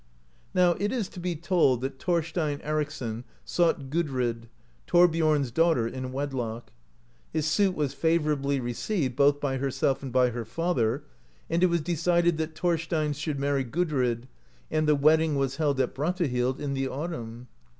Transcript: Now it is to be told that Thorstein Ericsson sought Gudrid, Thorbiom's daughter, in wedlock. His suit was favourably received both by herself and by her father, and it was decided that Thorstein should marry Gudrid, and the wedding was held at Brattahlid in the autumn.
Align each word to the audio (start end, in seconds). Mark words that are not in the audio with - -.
Now 0.55 0.71
it 0.79 0.91
is 0.91 1.07
to 1.09 1.19
be 1.19 1.35
told 1.35 1.81
that 1.81 2.01
Thorstein 2.01 2.59
Ericsson 2.63 3.23
sought 3.45 3.91
Gudrid, 3.91 4.49
Thorbiom's 4.87 5.51
daughter, 5.51 5.87
in 5.87 6.11
wedlock. 6.11 6.71
His 7.31 7.45
suit 7.45 7.75
was 7.75 7.93
favourably 7.93 8.59
received 8.59 9.15
both 9.15 9.39
by 9.39 9.57
herself 9.57 10.01
and 10.01 10.11
by 10.11 10.31
her 10.31 10.43
father, 10.43 11.03
and 11.51 11.61
it 11.61 11.67
was 11.67 11.81
decided 11.81 12.39
that 12.39 12.57
Thorstein 12.57 13.13
should 13.13 13.39
marry 13.39 13.63
Gudrid, 13.63 14.27
and 14.71 14.87
the 14.87 14.95
wedding 14.95 15.35
was 15.35 15.57
held 15.57 15.79
at 15.79 15.93
Brattahlid 15.93 16.59
in 16.59 16.73
the 16.73 16.87
autumn. 16.87 17.47